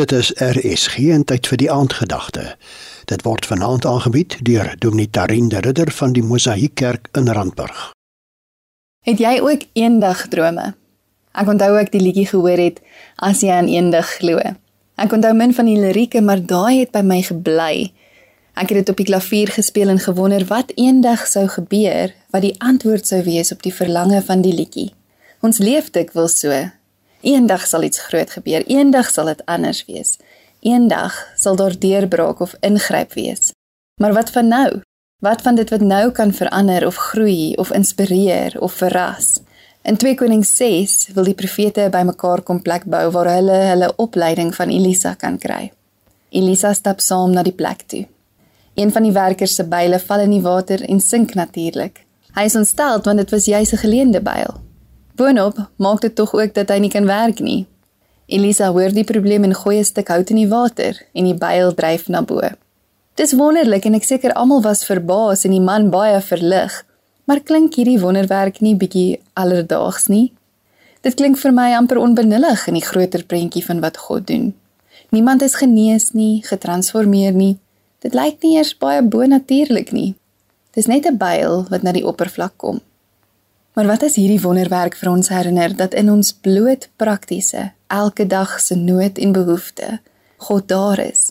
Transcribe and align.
Dit 0.00 0.12
is 0.12 0.32
RSG 0.32 1.10
en 1.12 1.24
tyd 1.28 1.44
vir 1.50 1.58
die 1.60 1.66
aandgedagte. 1.68 2.44
Dit 3.10 3.20
word 3.26 3.44
vanaand 3.44 3.84
aangebied 3.84 4.38
deur 4.46 4.70
Dominee 4.80 5.10
Tarin 5.12 5.50
de 5.52 5.60
Ridder 5.60 5.90
van 5.92 6.14
die 6.16 6.22
Mosaïek 6.24 6.72
Kerk 6.74 7.10
in 7.12 7.28
Randburg. 7.28 7.90
Het 9.04 9.20
jy 9.20 9.34
ook 9.44 9.66
eendag 9.76 10.22
drome? 10.32 10.70
Ek 11.36 11.52
onthou 11.52 11.76
ek 11.82 11.92
die 11.92 12.00
liedjie 12.00 12.24
gehoor 12.32 12.64
het 12.64 12.80
as 13.28 13.44
jy 13.44 13.52
aan 13.52 13.68
eendag 13.68 14.16
glo. 14.22 14.40
Ek 14.96 15.12
onthou 15.12 15.34
min 15.36 15.52
van 15.52 15.68
die 15.68 15.76
lirieke, 15.76 16.24
maar 16.24 16.40
daai 16.40 16.80
het 16.80 16.96
by 16.96 17.04
my 17.04 17.20
gebly. 17.28 17.92
Ek 18.56 18.72
het 18.72 18.80
dit 18.80 18.96
op 18.96 19.04
die 19.04 19.10
klavier 19.12 19.52
gespeel 19.52 19.92
en 19.92 20.00
gewonder 20.00 20.48
wat 20.48 20.72
eendag 20.80 21.28
sou 21.28 21.44
gebeur 21.60 22.16
wat 22.32 22.48
die 22.48 22.56
antwoord 22.56 23.04
sou 23.04 23.20
wees 23.28 23.52
op 23.52 23.60
die 23.68 23.76
verlange 23.82 24.24
van 24.24 24.40
die 24.48 24.56
liedjie. 24.56 24.94
Ons 25.44 25.60
leef 25.60 25.92
dikwels 25.92 26.40
so. 26.40 26.70
Eendag 27.20 27.66
sal 27.66 27.82
iets 27.82 28.00
groot 28.00 28.30
gebeur, 28.30 28.64
eendag 28.66 29.10
sal 29.12 29.28
dit 29.28 29.42
anders 29.44 29.84
wees. 29.84 30.16
Eendag 30.60 31.16
sal 31.36 31.56
daar 31.56 31.76
deurbraak 31.78 32.40
of 32.40 32.54
ingryp 32.60 33.12
wees. 33.12 33.52
Maar 34.00 34.12
wat 34.12 34.30
van 34.30 34.48
nou? 34.48 34.80
Wat 35.20 35.42
van 35.42 35.54
dit 35.54 35.70
wat 35.70 35.80
nou 35.80 36.10
kan 36.10 36.32
verander 36.32 36.86
of 36.86 36.96
groei 36.96 37.52
of 37.54 37.72
inspireer 37.72 38.56
of 38.60 38.72
verras? 38.72 39.40
In 39.82 39.96
2 39.96 40.14
Konings 40.14 40.56
6 40.56 41.08
wil 41.12 41.24
die 41.24 41.34
profete 41.34 41.88
bymekaar 41.92 42.40
kom 42.42 42.62
plek 42.62 42.84
bou 42.84 43.10
waar 43.10 43.28
hulle 43.34 43.58
hulle 43.68 43.92
opleiding 43.96 44.54
van 44.56 44.72
Elisa 44.72 45.14
kan 45.14 45.38
kry. 45.38 45.72
Elisa 46.30 46.72
stap 46.72 47.00
saam 47.00 47.32
na 47.36 47.42
die 47.42 47.56
plek 47.56 47.84
toe. 47.86 48.06
Een 48.74 48.92
van 48.92 49.02
die 49.02 49.12
werkers 49.12 49.54
se 49.54 49.64
byle 49.68 49.98
val 49.98 50.24
in 50.24 50.30
die 50.30 50.44
water 50.44 50.84
en 50.88 51.00
sink 51.00 51.34
natuurlik. 51.34 52.04
Hy 52.32 52.48
is 52.48 52.56
ontstel 52.56 53.00
want 53.04 53.18
dit 53.24 53.30
was 53.30 53.44
juis 53.44 53.72
'n 53.72 53.84
geleende 53.84 54.20
byl. 54.20 54.69
Boonop 55.20 55.58
maak 55.76 56.00
dit 56.00 56.14
tog 56.14 56.32
ook 56.32 56.54
dat 56.56 56.70
hy 56.72 56.78
nie 56.80 56.88
kan 56.88 57.04
werk 57.04 57.42
nie. 57.44 57.66
Elisa 58.32 58.70
hoor 58.72 58.94
die 58.96 59.04
probleem 59.04 59.44
en 59.44 59.54
gooi 59.54 59.76
'n 59.78 59.84
stuk 59.84 60.08
hout 60.08 60.30
in 60.30 60.40
die 60.40 60.48
water 60.48 60.96
en 61.12 61.24
die 61.24 61.34
byl 61.34 61.74
dryf 61.74 62.08
na 62.08 62.22
bo. 62.22 62.40
Dis 63.14 63.36
wonderlik 63.36 63.84
en 63.84 63.94
ek 63.94 64.04
seker 64.04 64.32
almal 64.32 64.62
was 64.62 64.84
verbaas 64.84 65.44
en 65.44 65.50
die 65.50 65.60
man 65.60 65.90
baie 65.90 66.20
verlig. 66.20 66.86
Maar 67.24 67.40
klink 67.40 67.74
hierdie 67.74 68.00
wonderwerk 68.00 68.60
nie 68.60 68.76
bietjie 68.76 69.20
alledaags 69.32 70.06
nie? 70.08 70.32
Dit 71.00 71.14
klink 71.14 71.38
vir 71.38 71.52
my 71.52 71.74
amper 71.74 71.98
onbenullig 71.98 72.66
in 72.68 72.74
die 72.74 72.88
groter 72.90 73.24
prentjie 73.24 73.64
van 73.64 73.80
wat 73.80 73.96
God 73.96 74.26
doen. 74.26 74.54
Niemand 75.10 75.42
is 75.42 75.54
genees 75.54 76.12
nie, 76.12 76.42
getransformeer 76.42 77.32
nie. 77.32 77.58
Dit 77.98 78.14
lyk 78.14 78.42
nie 78.42 78.56
eers 78.56 78.78
baie 78.78 79.02
bonatuurlik 79.02 79.92
nie. 79.92 80.14
Dis 80.72 80.86
net 80.86 81.06
'n 81.06 81.16
byl 81.16 81.66
wat 81.68 81.82
na 81.82 81.92
die 81.92 82.06
oppervlak 82.06 82.56
kom. 82.56 82.80
Maar 83.72 83.86
wat 83.86 84.02
as 84.02 84.16
hierdie 84.18 84.40
wonderwerk 84.42 84.96
vir 84.98 85.10
ons 85.12 85.28
herinner 85.30 85.76
dat 85.76 85.94
in 85.94 86.10
ons 86.10 86.32
bloot 86.32 86.88
praktiese, 86.98 87.70
elke 87.86 88.26
dag 88.26 88.56
se 88.60 88.74
nood 88.74 89.18
en 89.18 89.32
behoefte, 89.32 90.00
God 90.36 90.68
daar 90.68 90.98
is. 90.98 91.30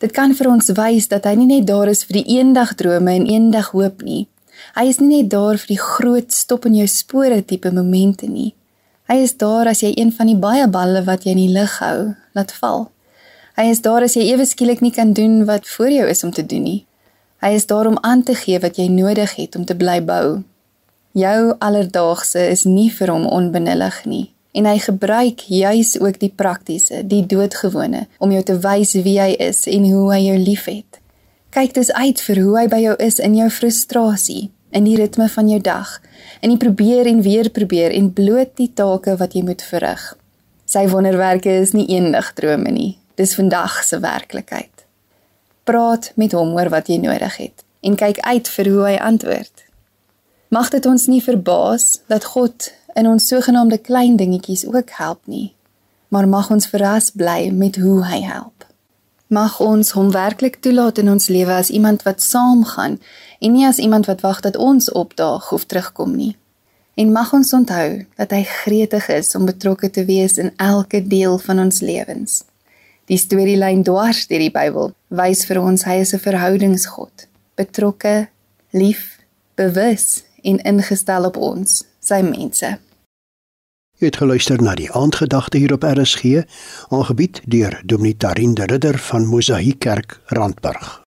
Dit 0.00 0.12
kan 0.16 0.34
vir 0.36 0.48
ons 0.48 0.72
wys 0.76 1.08
dat 1.08 1.26
hy 1.28 1.34
nie 1.36 1.48
net 1.48 1.66
daar 1.68 1.88
is 1.92 2.04
vir 2.08 2.20
die 2.20 2.38
eendag 2.38 2.74
drome 2.80 3.12
en 3.12 3.26
eendag 3.28 3.72
hoop 3.76 4.04
nie. 4.04 4.26
Hy 4.76 4.86
is 4.88 5.00
nie 5.00 5.10
net 5.22 5.30
daar 5.32 5.60
vir 5.60 5.74
die 5.74 5.80
groot 5.80 6.32
stop 6.32 6.68
in 6.68 6.78
jou 6.78 6.86
spore 6.88 7.40
tipe 7.44 7.72
momente 7.72 8.28
nie. 8.28 8.52
Hy 9.10 9.18
is 9.24 9.34
daar 9.40 9.68
as 9.68 9.82
jy 9.82 9.90
een 9.96 10.12
van 10.14 10.30
die 10.30 10.38
baie 10.38 10.68
balle 10.70 11.02
wat 11.08 11.24
jy 11.26 11.34
in 11.34 11.42
die 11.42 11.52
lug 11.52 11.78
hou, 11.82 12.12
laat 12.36 12.52
val. 12.60 12.86
Hy 13.58 13.66
is 13.72 13.82
daar 13.84 14.06
as 14.06 14.14
jy 14.16 14.28
ewe 14.30 14.46
skielik 14.46 14.80
nie 14.84 14.92
kan 14.94 15.12
doen 15.16 15.42
wat 15.48 15.68
voor 15.68 15.90
jou 15.90 16.06
is 16.08 16.24
om 16.24 16.32
te 16.32 16.46
doen 16.46 16.62
nie. 16.64 16.78
Hy 17.44 17.54
is 17.56 17.66
daar 17.66 17.88
om 17.88 17.98
aan 18.06 18.22
te 18.22 18.36
gee 18.36 18.60
wat 18.60 18.78
jy 18.78 18.86
nodig 18.92 19.34
het 19.36 19.56
om 19.56 19.64
te 19.66 19.76
bly 19.76 19.98
bou, 20.04 20.42
Jou 21.12 21.54
alledaagse 21.58 22.44
is 22.50 22.62
nie 22.64 22.90
vir 22.94 23.10
hom 23.10 23.26
onbenullig 23.26 24.04
nie 24.06 24.28
en 24.54 24.66
hy 24.66 24.78
gebruik 24.82 25.44
juis 25.46 25.92
ook 26.00 26.18
die 26.18 26.32
praktiese, 26.34 27.04
die 27.06 27.22
doodgewone 27.26 28.06
om 28.18 28.32
jou 28.34 28.42
te 28.46 28.56
wys 28.62 28.96
wie 29.04 29.16
hy 29.20 29.34
is 29.38 29.64
en 29.70 29.86
hoe 29.90 30.08
hy 30.10 30.20
jou 30.24 30.38
liefhet. 30.38 30.98
Kyk 31.54 31.74
dus 31.74 31.90
uit 31.92 32.22
vir 32.26 32.40
hoe 32.42 32.56
hy 32.58 32.64
by 32.70 32.80
jou 32.82 32.96
is 33.02 33.18
in 33.22 33.36
jou 33.38 33.48
frustrasie, 33.50 34.50
in 34.70 34.86
die 34.86 34.96
ritme 34.98 35.28
van 35.30 35.50
jou 35.50 35.60
dag, 35.62 35.96
in 36.42 36.54
die 36.54 36.58
probeer 36.62 37.10
en 37.10 37.22
weer 37.26 37.50
probeer 37.50 37.94
en 37.94 38.12
bloot 38.14 38.54
die 38.58 38.70
take 38.74 39.16
wat 39.18 39.34
jy 39.34 39.42
moet 39.46 39.62
verrig. 39.66 40.04
Sy 40.66 40.86
wonderwerke 40.90 41.50
is 41.62 41.74
nie 41.74 41.88
eendag 41.90 42.34
drome 42.38 42.70
nie, 42.74 42.92
dis 43.18 43.34
vandag 43.38 43.80
se 43.86 43.98
werklikheid. 44.02 44.86
Praat 45.66 46.12
met 46.14 46.34
hom 46.38 46.54
oor 46.58 46.70
wat 46.74 46.90
jy 46.90 47.00
nodig 47.02 47.38
het 47.38 47.66
en 47.86 47.98
kyk 47.98 48.18
uit 48.26 48.48
vir 48.54 48.70
hoe 48.74 48.86
hy 48.86 48.94
antwoord. 49.02 49.69
Mag 50.50 50.66
dit 50.74 50.86
ons 50.86 51.04
nie 51.06 51.20
verbaas 51.22 52.00
dat 52.10 52.24
God 52.32 52.72
in 52.98 53.06
ons 53.06 53.26
sogenaamde 53.30 53.78
klein 53.78 54.16
dingetjies 54.18 54.64
ook 54.66 54.88
help 54.98 55.20
nie, 55.30 55.52
maar 56.10 56.26
mag 56.28 56.48
ons 56.50 56.66
verras 56.66 57.12
bly 57.14 57.52
met 57.54 57.76
hoe 57.78 58.00
hy 58.02 58.18
help. 58.26 58.64
Mag 59.30 59.60
ons 59.62 59.92
hom 59.94 60.08
werklik 60.10 60.56
toelaat 60.58 60.98
in 60.98 61.10
ons 61.12 61.28
lewe 61.30 61.54
as 61.54 61.70
iemand 61.70 62.02
wat 62.02 62.18
saamgaan 62.22 62.96
en 63.38 63.54
nie 63.54 63.62
as 63.66 63.78
iemand 63.78 64.08
wat 64.10 64.24
wag 64.26 64.40
dat 64.42 64.58
ons 64.58 64.90
opdaag 64.90 65.52
of 65.54 65.68
terugkom 65.70 66.16
nie. 66.16 66.34
En 66.98 67.12
mag 67.14 67.30
ons 67.32 67.52
onthou 67.54 68.02
dat 68.18 68.34
hy 68.34 68.42
gretig 68.42 69.06
is 69.14 69.30
om 69.38 69.46
betrokke 69.46 69.90
te 69.90 70.02
wees 70.08 70.34
in 70.34 70.50
elke 70.56 70.98
deel 71.06 71.38
van 71.38 71.62
ons 71.62 71.78
lewens. 71.78 72.42
Die 73.06 73.18
storielyn 73.22 73.86
dwars 73.86 74.26
deur 74.26 74.42
die 74.42 74.50
Bybel 74.50 74.90
wys 75.14 75.44
vir 75.46 75.62
ons 75.62 75.86
hy 75.86 76.00
is 76.02 76.12
'n 76.12 76.18
verhoudingsgod, 76.26 77.28
betrokke, 77.54 78.26
lief, 78.74 79.22
bewus 79.54 80.24
en 80.42 80.62
ingestel 80.62 81.24
op 81.24 81.36
ons, 81.36 81.84
sy 82.00 82.20
mense. 82.22 82.78
Jy 84.00 84.08
het 84.08 84.16
geluister 84.16 84.62
na 84.64 84.72
die 84.74 84.88
aandgedagte 84.96 85.58
hier 85.60 85.74
op 85.76 85.84
RSG, 85.84 86.46
aangebied 86.88 87.42
deur 87.44 87.80
Dominee 87.84 88.16
Tarin 88.16 88.54
de 88.54 88.64
Ridder 88.64 88.98
van 88.98 89.26
Mosaïek 89.28 89.78
Kerk, 89.78 90.20
Randburg. 90.26 90.99